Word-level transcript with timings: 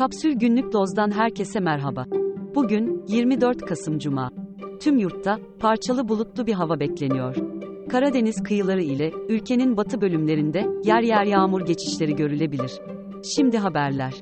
Kapsül 0.00 0.32
Günlük 0.32 0.72
Doz'dan 0.72 1.10
herkese 1.10 1.60
merhaba. 1.60 2.06
Bugün 2.54 3.04
24 3.08 3.66
Kasım 3.66 3.98
Cuma. 3.98 4.30
Tüm 4.80 4.98
yurtta 4.98 5.38
parçalı 5.58 6.08
bulutlu 6.08 6.46
bir 6.46 6.52
hava 6.52 6.80
bekleniyor. 6.80 7.36
Karadeniz 7.88 8.42
kıyıları 8.42 8.82
ile 8.82 9.12
ülkenin 9.28 9.76
batı 9.76 10.00
bölümlerinde 10.00 10.66
yer 10.84 11.02
yer 11.02 11.24
yağmur 11.24 11.60
geçişleri 11.60 12.16
görülebilir. 12.16 12.72
Şimdi 13.34 13.58
haberler. 13.58 14.14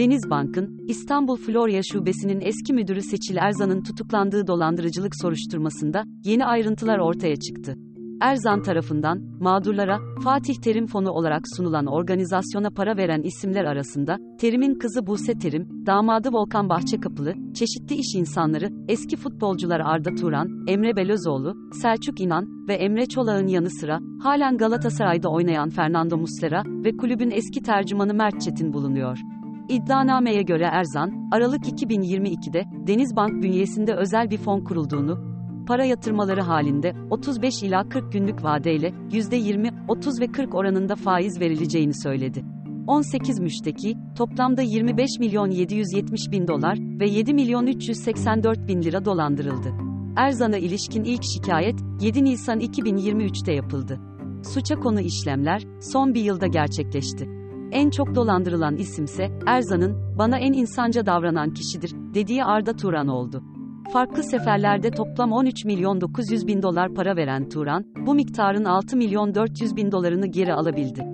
Denizbank'ın 0.00 0.84
İstanbul 0.88 1.36
Florya 1.36 1.80
Şubesi'nin 1.92 2.40
eski 2.40 2.72
müdürü 2.72 3.02
Seçil 3.02 3.36
Erzan'ın 3.36 3.82
tutuklandığı 3.82 4.46
dolandırıcılık 4.46 5.12
soruşturmasında 5.22 6.04
yeni 6.24 6.44
ayrıntılar 6.44 6.98
ortaya 6.98 7.36
çıktı. 7.36 7.74
Erzan 8.20 8.62
tarafından 8.62 9.22
mağdurlara 9.40 9.98
Fatih 10.24 10.54
Terim 10.54 10.86
Fonu 10.86 11.10
olarak 11.10 11.42
sunulan 11.56 11.86
organizasyona 11.86 12.70
para 12.70 12.96
veren 12.96 13.22
isimler 13.22 13.64
arasında 13.64 14.16
Terim'in 14.38 14.74
kızı 14.74 15.06
Buse 15.06 15.34
Terim, 15.38 15.86
damadı 15.86 16.28
Volkan 16.32 16.68
Bahçekapılı, 16.68 17.34
çeşitli 17.54 17.94
iş 17.94 18.14
insanları, 18.14 18.68
eski 18.88 19.16
futbolcular 19.16 19.80
Arda 19.80 20.14
Turan, 20.14 20.64
Emre 20.68 20.96
Belözoğlu, 20.96 21.54
Selçuk 21.72 22.20
İnan 22.20 22.68
ve 22.68 22.74
Emre 22.74 23.06
Çolak'ın 23.06 23.46
yanı 23.46 23.70
sıra 23.70 24.00
halen 24.22 24.56
Galatasaray'da 24.56 25.28
oynayan 25.28 25.68
Fernando 25.68 26.16
Muslera 26.16 26.62
ve 26.66 26.96
kulübün 26.96 27.30
eski 27.30 27.62
tercümanı 27.62 28.14
Mert 28.14 28.40
Çetin 28.40 28.72
bulunuyor. 28.72 29.18
İddianameye 29.70 30.42
göre 30.42 30.64
Erzan, 30.72 31.28
Aralık 31.32 31.64
2022'de 31.64 32.64
Denizbank 32.86 33.42
bünyesinde 33.42 33.94
özel 33.94 34.30
bir 34.30 34.38
fon 34.38 34.60
kurulduğunu, 34.60 35.18
para 35.66 35.84
yatırmaları 35.84 36.40
halinde 36.40 36.92
35 37.10 37.62
ila 37.62 37.88
40 37.88 38.12
günlük 38.12 38.44
vadeyle 38.44 38.88
%20, 38.88 39.72
30 39.88 40.20
ve 40.20 40.26
40 40.26 40.54
oranında 40.54 40.96
faiz 40.96 41.40
verileceğini 41.40 42.02
söyledi. 42.02 42.44
18 42.86 43.40
müşteki, 43.40 43.96
toplamda 44.16 44.62
25 44.62 45.10
milyon 45.20 45.50
770 45.50 46.20
bin 46.32 46.48
dolar 46.48 46.78
ve 47.00 47.08
7 47.08 47.34
milyon 47.34 47.66
384 47.66 48.68
bin 48.68 48.82
lira 48.82 49.04
dolandırıldı. 49.04 49.68
Erzan'a 50.16 50.58
ilişkin 50.58 51.04
ilk 51.04 51.22
şikayet 51.34 51.80
7 52.00 52.24
Nisan 52.24 52.60
2023'te 52.60 53.52
yapıldı. 53.52 54.00
Suça 54.54 54.74
konu 54.74 55.00
işlemler 55.00 55.62
son 55.80 56.14
bir 56.14 56.22
yılda 56.22 56.46
gerçekleşti. 56.46 57.39
En 57.72 57.90
çok 57.90 58.14
dolandırılan 58.14 58.76
isimse 58.76 59.30
Erzan'ın 59.46 60.18
bana 60.18 60.38
en 60.38 60.52
insanca 60.52 61.06
davranan 61.06 61.50
kişidir 61.50 61.92
dediği 62.14 62.44
Arda 62.44 62.72
Turan 62.72 63.08
oldu. 63.08 63.42
Farklı 63.92 64.22
seferlerde 64.22 64.90
toplam 64.90 65.32
13 65.32 65.64
milyon 65.64 66.00
900 66.00 66.46
bin 66.46 66.62
dolar 66.62 66.94
para 66.94 67.16
veren 67.16 67.48
Turan, 67.48 67.84
bu 68.06 68.14
miktarın 68.14 68.64
6 68.64 68.96
milyon 68.96 69.34
400 69.34 69.76
bin 69.76 69.92
dolarını 69.92 70.26
geri 70.26 70.54
alabildi. 70.54 71.04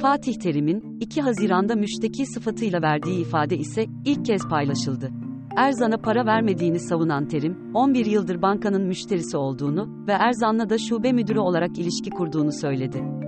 Fatih 0.00 0.34
Terim'in 0.34 0.98
2 1.00 1.22
Haziran'da 1.22 1.74
müşteki 1.74 2.26
sıfatıyla 2.26 2.82
verdiği 2.82 3.20
ifade 3.20 3.56
ise 3.56 3.86
ilk 4.04 4.24
kez 4.24 4.48
paylaşıldı. 4.48 5.10
Erzan'a 5.56 5.96
para 5.96 6.26
vermediğini 6.26 6.80
savunan 6.80 7.28
Terim, 7.28 7.74
11 7.74 8.06
yıldır 8.06 8.42
bankanın 8.42 8.86
müşterisi 8.86 9.36
olduğunu 9.36 10.06
ve 10.06 10.12
Erzan'la 10.12 10.70
da 10.70 10.78
şube 10.78 11.12
müdürü 11.12 11.38
olarak 11.38 11.78
ilişki 11.78 12.10
kurduğunu 12.10 12.52
söyledi. 12.52 13.25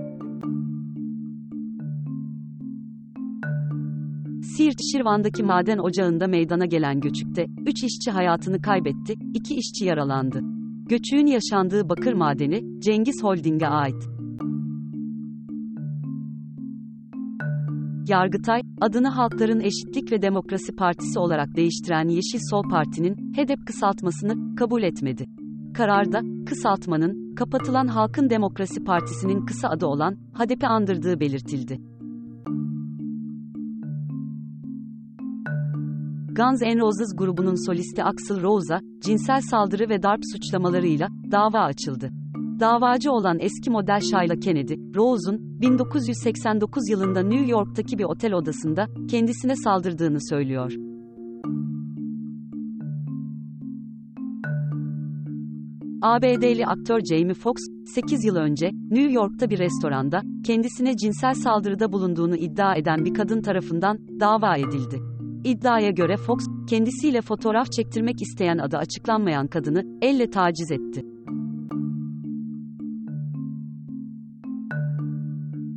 Siirt 4.59 4.79
Şirvan'daki 4.91 5.43
maden 5.43 5.77
ocağında 5.77 6.27
meydana 6.27 6.65
gelen 6.65 6.99
göçükte 6.99 7.45
3 7.65 7.83
işçi 7.83 8.11
hayatını 8.11 8.61
kaybetti, 8.61 9.13
2 9.33 9.55
işçi 9.55 9.85
yaralandı. 9.85 10.41
Göçüğün 10.89 11.25
yaşandığı 11.25 11.89
bakır 11.89 12.13
madeni 12.13 12.81
Cengiz 12.81 13.23
Holding'e 13.23 13.67
ait. 13.67 14.09
Yargıtay, 18.07 18.61
adını 18.81 19.07
Halkların 19.07 19.59
Eşitlik 19.59 20.11
ve 20.11 20.21
Demokrasi 20.21 20.75
Partisi 20.75 21.19
olarak 21.19 21.55
değiştiren 21.55 22.07
Yeşil 22.07 22.39
Sol 22.49 22.63
Parti'nin 22.69 23.33
HEDEP 23.35 23.67
kısaltmasını 23.67 24.55
kabul 24.55 24.83
etmedi. 24.83 25.25
Kararda, 25.73 26.21
kısaltmanın, 26.45 27.35
kapatılan 27.35 27.87
Halkın 27.87 28.29
Demokrasi 28.29 28.83
Partisi'nin 28.83 29.45
kısa 29.45 29.69
adı 29.69 29.85
olan 29.85 30.17
HADEP'i 30.33 30.67
andırdığı 30.67 31.19
belirtildi. 31.19 31.98
Guns 36.39 36.61
N' 36.61 36.79
Roses 36.79 37.15
grubunun 37.17 37.65
solisti 37.65 38.03
Axl 38.03 38.41
Rose'a, 38.41 38.79
cinsel 39.01 39.41
saldırı 39.41 39.89
ve 39.89 40.03
darp 40.03 40.21
suçlamalarıyla 40.33 41.07
dava 41.31 41.59
açıldı. 41.59 42.09
Davacı 42.59 43.11
olan 43.11 43.37
eski 43.39 43.69
model 43.69 43.99
Shayla 44.11 44.35
Kennedy, 44.35 44.73
Rose'un 44.95 45.61
1989 45.61 46.89
yılında 46.89 47.21
New 47.21 47.51
York'taki 47.51 47.97
bir 47.97 48.03
otel 48.03 48.33
odasında 48.33 48.85
kendisine 49.09 49.55
saldırdığını 49.55 50.17
söylüyor. 50.29 50.71
ABD'li 56.01 56.65
aktör 56.65 56.99
Jamie 57.09 57.33
Foxx, 57.33 57.61
8 57.95 58.25
yıl 58.25 58.35
önce 58.35 58.69
New 58.91 59.11
York'ta 59.11 59.49
bir 59.49 59.59
restoranda 59.59 60.21
kendisine 60.45 60.97
cinsel 60.97 61.33
saldırıda 61.33 61.91
bulunduğunu 61.91 62.35
iddia 62.35 62.75
eden 62.75 63.05
bir 63.05 63.13
kadın 63.13 63.41
tarafından 63.41 63.97
dava 64.19 64.57
edildi. 64.57 65.18
İddiaya 65.43 65.89
göre 65.89 66.17
Fox, 66.17 66.39
kendisiyle 66.69 67.21
fotoğraf 67.21 67.71
çektirmek 67.71 68.21
isteyen 68.21 68.57
adı 68.57 68.77
açıklanmayan 68.77 69.47
kadını 69.47 69.83
elle 70.01 70.29
taciz 70.29 70.71
etti. 70.71 71.05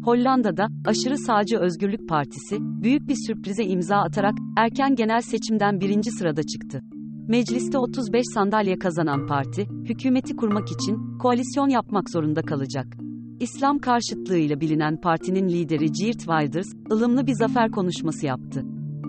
Hollanda'da 0.04 0.66
aşırı 0.84 1.18
sağcı 1.18 1.58
Özgürlük 1.58 2.08
Partisi 2.08 2.56
büyük 2.60 3.08
bir 3.08 3.16
sürprize 3.26 3.64
imza 3.64 3.96
atarak 3.96 4.34
erken 4.56 4.94
genel 4.94 5.20
seçimden 5.20 5.80
birinci 5.80 6.10
sırada 6.10 6.42
çıktı. 6.42 6.82
Mecliste 7.28 7.78
35 7.78 8.24
sandalye 8.34 8.78
kazanan 8.78 9.26
parti, 9.26 9.66
hükümeti 9.84 10.36
kurmak 10.36 10.72
için 10.72 11.18
koalisyon 11.18 11.68
yapmak 11.68 12.10
zorunda 12.10 12.42
kalacak. 12.42 12.86
İslam 13.40 13.78
karşıtlığıyla 13.78 14.60
bilinen 14.60 15.00
partinin 15.00 15.48
lideri 15.48 15.92
Geert 15.92 16.18
Wilders, 16.18 16.72
ılımlı 16.92 17.26
bir 17.26 17.34
zafer 17.34 17.70
konuşması 17.70 18.26
yaptı. 18.26 18.64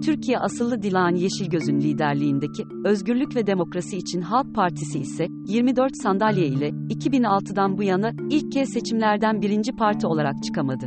Türkiye 0.06 0.40
asıllı 0.40 0.81
Dilan 0.81 1.16
Yeşilgöz'ün 1.16 1.81
liderliğindeki 1.81 2.64
Özgürlük 2.86 3.36
ve 3.36 3.47
Demokrasi 3.47 3.97
için 3.97 4.22
Halk 4.22 4.56
Partisi 4.56 5.00
ise 5.00 5.28
24 5.47 5.91
sandalye 6.03 6.47
ile 6.47 6.69
2006'dan 6.69 7.78
bu 7.78 7.84
yana 7.84 8.12
ilk 8.30 8.52
kez 8.52 8.69
seçimlerden 8.74 9.41
birinci 9.41 9.72
parti 9.72 10.08
olarak 10.08 10.44
çıkamadı. 10.44 10.86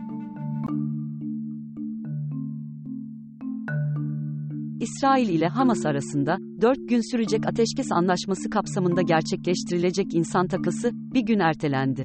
İsrail 4.80 5.28
ile 5.28 5.48
Hamas 5.48 5.86
arasında 5.86 6.36
4 6.60 6.88
gün 6.88 7.10
sürecek 7.10 7.46
ateşkes 7.46 7.92
anlaşması 7.92 8.50
kapsamında 8.50 9.02
gerçekleştirilecek 9.02 10.14
insan 10.14 10.46
takası 10.46 10.90
bir 10.94 11.20
gün 11.20 11.38
ertelendi. 11.38 12.04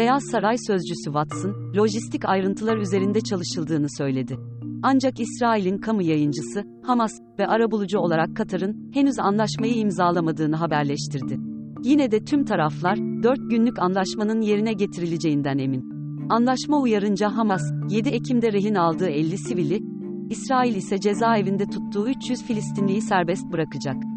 Beyaz 0.00 0.22
Saray 0.32 0.56
sözcüsü 0.66 1.04
Watson, 1.04 1.74
lojistik 1.76 2.28
ayrıntılar 2.28 2.76
üzerinde 2.76 3.20
çalışıldığını 3.20 3.86
söyledi. 3.98 4.36
Ancak 4.82 5.20
İsrail'in 5.20 5.78
kamu 5.78 6.02
yayıncısı, 6.02 6.64
Hamas 6.82 7.12
ve 7.38 7.46
arabulucu 7.46 7.98
olarak 7.98 8.36
Katar'ın 8.36 8.90
henüz 8.94 9.18
anlaşmayı 9.18 9.74
imzalamadığını 9.74 10.56
haberleştirdi. 10.56 11.36
Yine 11.84 12.10
de 12.10 12.24
tüm 12.24 12.44
taraflar, 12.44 12.96
4 12.98 13.50
günlük 13.50 13.78
anlaşmanın 13.78 14.40
yerine 14.40 14.72
getirileceğinden 14.72 15.58
emin. 15.58 15.84
Anlaşma 16.30 16.80
uyarınca 16.80 17.36
Hamas, 17.36 17.62
7 17.90 18.08
Ekim'de 18.08 18.52
rehin 18.52 18.74
aldığı 18.74 19.08
50 19.08 19.38
sivili, 19.38 19.80
İsrail 20.30 20.74
ise 20.74 21.00
cezaevinde 21.00 21.64
tuttuğu 21.66 22.08
300 22.08 22.42
Filistinliyi 22.42 23.02
serbest 23.02 23.52
bırakacak. 23.52 24.09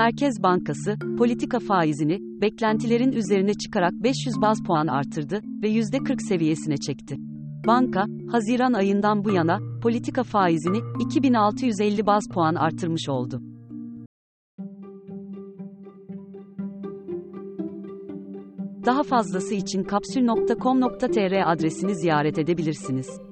Merkez 0.00 0.42
Bankası, 0.42 0.96
politika 1.18 1.58
faizini, 1.58 2.18
beklentilerin 2.40 3.12
üzerine 3.12 3.54
çıkarak 3.54 3.92
500 3.92 4.34
baz 4.42 4.62
puan 4.66 4.86
artırdı 4.86 5.40
ve 5.62 5.68
%40 5.70 6.28
seviyesine 6.28 6.76
çekti. 6.76 7.16
Banka, 7.66 8.04
Haziran 8.32 8.72
ayından 8.72 9.24
bu 9.24 9.30
yana, 9.30 9.58
politika 9.82 10.22
faizini, 10.22 10.78
2650 11.00 12.06
baz 12.06 12.24
puan 12.34 12.54
artırmış 12.54 13.08
oldu. 13.08 13.40
Daha 18.86 19.02
fazlası 19.02 19.54
için 19.54 19.82
kapsül.com.tr 19.82 21.52
adresini 21.52 21.94
ziyaret 21.94 22.38
edebilirsiniz. 22.38 23.29